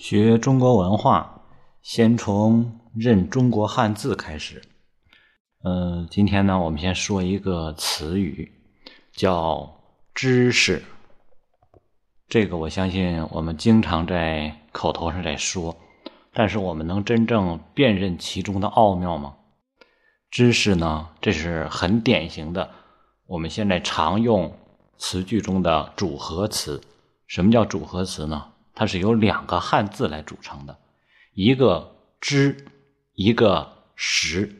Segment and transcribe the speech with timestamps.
[0.00, 1.42] 学中国文化，
[1.82, 4.62] 先从认中国汉字开始。
[5.62, 8.50] 嗯，今天呢，我们先说一个词语，
[9.12, 9.82] 叫
[10.14, 10.82] 知识。
[12.28, 15.76] 这个我相信我们经常在口头上在说，
[16.32, 19.34] 但是我们能真正辨认其中的奥妙吗？
[20.30, 22.70] 知识呢，这是很典型的，
[23.26, 24.50] 我们现在常用
[24.96, 26.80] 词句中的组合词。
[27.26, 28.46] 什么叫组合词呢？
[28.80, 30.74] 它是由两个汉字来组成的，
[31.34, 32.64] 一个“知”，
[33.12, 34.50] 一个“识”，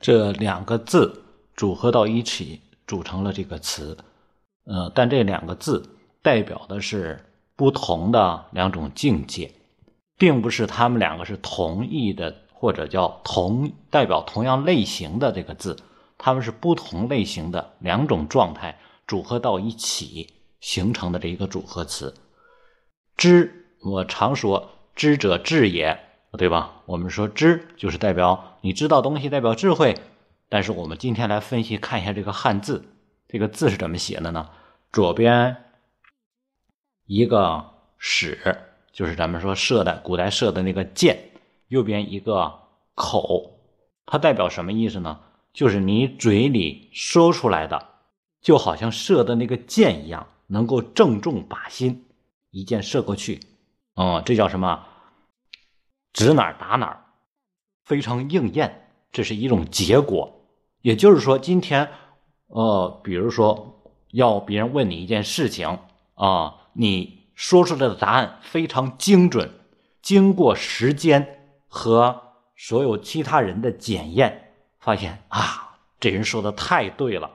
[0.00, 1.24] 这两个字
[1.56, 3.98] 组合到一起，组成了这个词。
[4.66, 7.18] 呃，但这两个字代表的是
[7.56, 9.52] 不同的两种境界，
[10.16, 15.76] 并不是他们两个是同义的，或者叫同代表同样类型的这个字，
[16.16, 22.14] 他们是不同类型的两种状态组合到一起形成的这一个组合词。
[23.16, 25.98] 知，我常说知者智也，
[26.38, 26.82] 对吧？
[26.86, 29.96] 我们说知就是代表你知道东西，代表智慧。
[30.48, 32.84] 但是我们今天来分析看一下这个汉字，
[33.28, 34.50] 这个字是怎么写的呢？
[34.92, 35.56] 左边
[37.06, 37.64] 一个
[37.98, 38.58] 矢，
[38.92, 41.16] 就是咱们说射的，古代射的那个箭；
[41.68, 42.52] 右边一个
[42.94, 43.58] 口，
[44.06, 45.20] 它代表什么意思呢？
[45.52, 47.88] 就是你嘴里说出来的，
[48.40, 52.04] 就好像射的那个箭一样，能够正中靶心。
[52.54, 53.40] 一箭射过去，
[53.96, 54.86] 哦，这叫什么？
[56.12, 57.04] 指哪儿打哪儿，
[57.84, 58.92] 非常应验。
[59.10, 60.46] 这是一种结果。
[60.80, 61.90] 也就是说，今天，
[62.46, 63.82] 呃，比如说
[64.12, 65.80] 要别人问你一件事情
[66.14, 69.50] 啊，你说出来的答案非常精准，
[70.00, 72.22] 经过时间和
[72.56, 77.28] 所有其他人的检验，发现啊，这人说的太对了，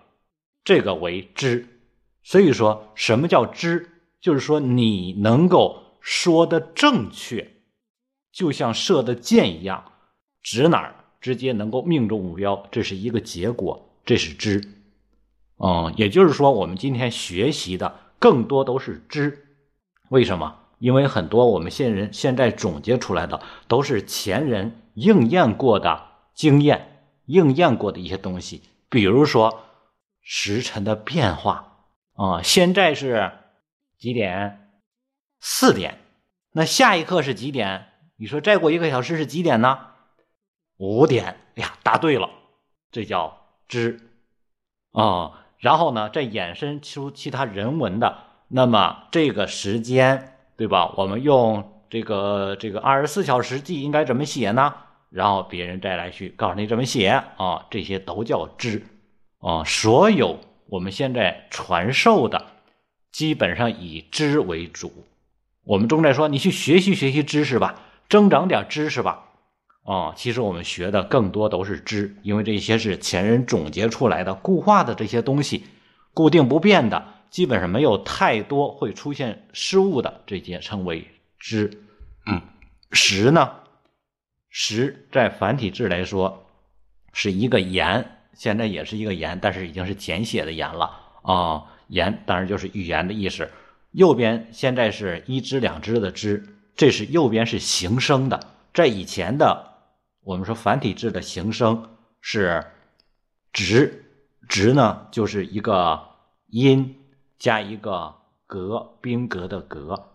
[0.64, 1.68] 这个为知。
[2.24, 3.98] 所以说，什么叫知？
[4.22, 7.54] 就是说，你能够说的正确，
[8.34, 9.94] 就像射的箭一样，
[10.42, 14.62] 指哪儿直接能够命中目标，这是一个结果，这是知。
[15.58, 19.46] 嗯，也就是说，我们今天学习的更多都是知。
[20.10, 20.56] 为什么？
[20.80, 28.64] 因为很多我们现人现在总结出来的都是前人应验过的经验，应验过的一些东西。
[28.90, 29.62] 比如说
[30.22, 31.86] 时辰的变化
[32.16, 33.32] 啊，现在是。
[34.00, 34.70] 几点？
[35.42, 36.00] 四点。
[36.54, 37.86] 那下一刻是几点？
[38.16, 39.88] 你说再过一个小时是几点呢？
[40.78, 41.36] 五点。
[41.56, 42.30] 哎呀，答对了，
[42.92, 44.00] 这叫知
[44.94, 45.46] 啊。
[45.58, 48.18] 然后呢，再衍生出其他人文的。
[48.48, 50.94] 那么这个时间，对吧？
[50.96, 54.74] 我们用这个这个二十四小时计应该怎么写呢？
[55.10, 57.68] 然后别人再来去告诉你怎么写啊。
[57.70, 58.82] 这些都叫知
[59.40, 59.66] 啊。
[59.66, 62.46] 所有我们现在传授的。
[63.12, 64.92] 基本上以知为主，
[65.64, 69.26] 我们中在说你去学习学习知识吧，增长点知识吧。
[69.84, 75.64] 啊，其实我们学的更多都是知，因为这些是前人总结出来的固化的这些东西，
[76.14, 81.08] 固定不变的，基本上没有太多会出现失误的，这些称为
[81.40, 81.82] 知。
[82.28, 82.40] 嗯，
[82.92, 83.50] 识呢，
[84.50, 86.46] 识在繁体字来说
[87.12, 90.92] 是一个言，现在也是一个言，但是已经是简写的言了
[91.24, 91.66] 啊。
[91.90, 93.50] 言当然就是语言的意思，
[93.92, 96.46] 右边现在是一只两只的只，
[96.76, 98.40] 这是右边是形声的。
[98.74, 99.74] 在以前的
[100.24, 101.90] 我们说繁体字的形声
[102.22, 102.64] 是
[103.52, 104.06] 直，
[104.48, 106.00] 直呢就是一个
[106.48, 106.96] 音
[107.40, 108.14] 加一个
[108.46, 110.10] 格，宾格的格。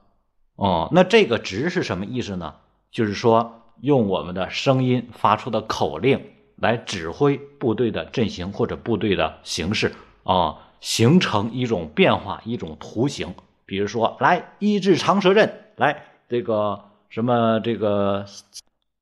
[0.55, 2.55] 哦，那这个直是什么意思呢？
[2.93, 6.25] 就是说用我们的声音发出的口令
[6.57, 9.93] 来指挥部队的阵型或者部队的形式
[10.23, 10.59] 啊。
[10.85, 13.35] 形成一种变化，一种图形。
[13.65, 18.27] 比如说，来一至长蛇阵，来这个什么这个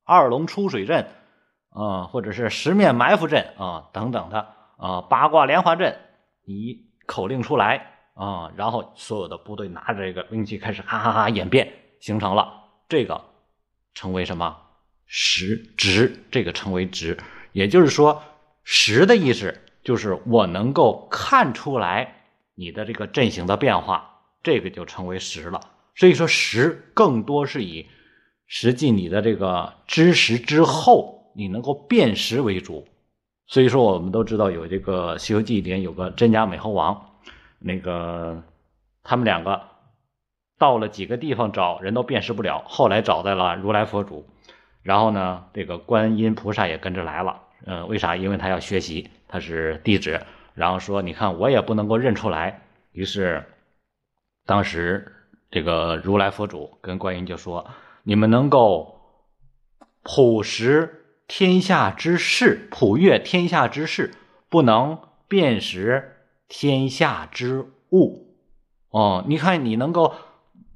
[0.05, 1.09] 二龙出水阵
[1.71, 5.99] 啊，或者是十面埋伏阵啊等等的啊，八卦连环阵，
[6.45, 13.25] 你口令出来啊，然后所有的部队拿着这个兵器开始哈哈哈演变，形成了这个
[13.93, 14.55] 成为什么
[15.05, 17.17] 实直，这个称为值，
[17.51, 18.23] 也就是说
[18.63, 19.59] 实的意思。
[19.83, 22.23] 就是我能够看出来
[22.55, 25.59] 你的这个阵型的变化，这个就称为识了。
[25.95, 27.87] 所以说识更多是以
[28.47, 32.87] 实际你的这个知识之后，你能够辨识为主。
[33.45, 37.09] 所以说我们都知道有这个《西游记》里面有个真假美猴王，
[37.59, 38.41] 那个
[39.03, 39.61] 他们两个
[40.57, 44.25] 到了几个地方找人都辨识不了，后来找在了如来佛祖，
[44.81, 47.41] 然后呢，这个观音菩萨也跟着来了。
[47.65, 48.15] 嗯，为啥？
[48.15, 49.09] 因为他要学习。
[49.33, 50.21] 他是地址，
[50.53, 52.61] 然后说：“你看我也不能够认出来。”
[52.93, 53.43] 于是，
[54.45, 55.11] 当时
[55.49, 57.65] 这个如来佛祖跟观音就说
[58.05, 59.01] ：“你们能够
[60.03, 64.13] 普识天下之事，普阅天下之事，
[64.49, 68.37] 不能辨识天下之物。
[68.91, 70.13] 哦，你看你能够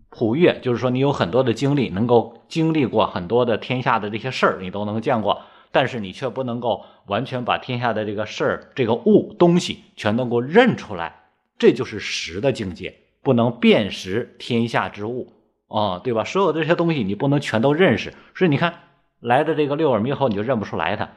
[0.10, 5.44] 普阅，就是说你有很多的经历，能够经历过很多的天下的这些事儿，你都能见过。
[5.72, 13.02] 但是你却不能够完全把天下的这个事儿、这个物东西全能够认出来，这就是识的境界。
[13.24, 15.34] 不能辨识天下之物，
[15.68, 16.24] 啊，对吧？
[16.24, 18.76] 所有这些东西你不能全都认识，所以你看
[19.20, 21.10] 来的这个六耳猕猴，你就认不出来它，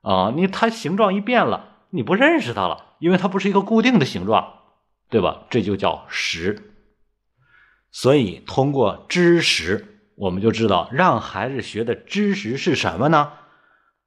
[0.00, 4.54] 啊，你它形状一变了，你不认识它了，因为它不是一个固定的形状，
[5.08, 5.44] 对吧？
[5.50, 6.72] 这就叫识。
[7.92, 13.34] 所以通过知识，我们就知道让孩子学的知识是什么呢？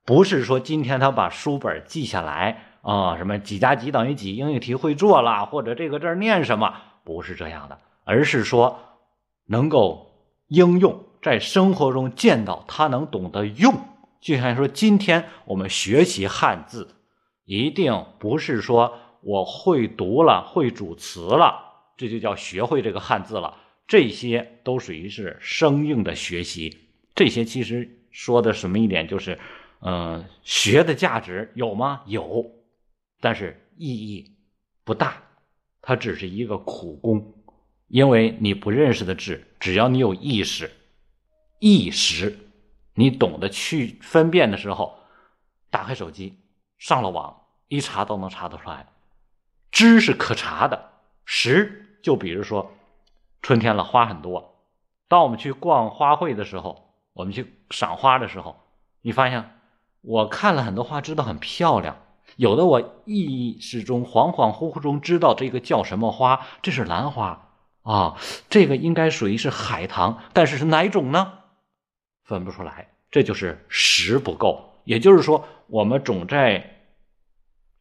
[0.06, 6.76] 不是说今天他把书本记下来啊，什么几加几等于几，英语题会做了，或者这个字念什么。
[7.04, 8.80] 不是这样的，而是说
[9.48, 10.12] 能够
[10.48, 13.74] 应用在生活中见到，他能懂得用。
[14.20, 16.88] 就像说，今天我们学习汉字，
[17.46, 21.56] 一定不是说我会读了、会组词了，
[21.96, 23.56] 这就叫学会这个汉字了。
[23.88, 26.76] 这些都属于是生硬的学习。
[27.14, 29.38] 这些其实说的什么一点，就是，
[29.82, 32.02] 嗯，学的价值有吗？
[32.06, 32.46] 有，
[33.20, 34.36] 但是意义
[34.84, 35.22] 不大。
[35.82, 37.34] 它只是一个苦功，
[37.88, 40.72] 因为你不认识的字，只要你有意识、
[41.60, 42.40] 意识，
[42.96, 44.98] 你懂得去分辨的时候，
[45.70, 46.40] 打开手机，
[46.80, 48.88] 上了网，一查都能查得出来。
[49.70, 50.90] 知是可查的，
[51.24, 52.72] 识就比如说，
[53.44, 54.66] 春天了，花很多。
[55.08, 58.60] 当我们去逛花卉的时候，我们去赏花的时候，
[59.02, 59.55] 你发现
[60.06, 61.98] 我看了很多花，知道很漂亮。
[62.36, 67.50] 有的我意识中恍恍惚惚中知道这个叫什么花，这是兰花
[67.82, 68.18] 啊，
[68.50, 71.34] 这个应该属于是海棠，但是是哪种呢？
[72.24, 74.74] 分不出来，这就是识不够。
[74.84, 76.82] 也就是说，我们总在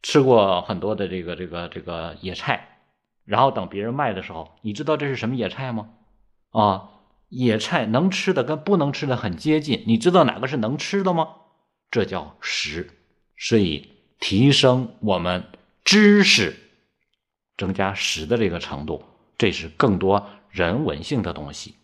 [0.01, 2.79] 吃过很多的这个这个这个野菜，
[3.25, 5.89] 然后等别人卖的时候，你知道这是什么野菜吗？
[6.51, 6.89] 啊，
[7.29, 11.27] 野菜能吃的跟不能吃的很接近，你知道哪个是能吃的吗？
[11.89, 12.89] 这叫实，
[13.37, 13.89] 所以。
[14.17, 15.43] 提升我们
[15.83, 16.55] 知识、
[17.57, 19.03] 增加实的这个程度，
[19.37, 21.75] 这是更多人文性的东西。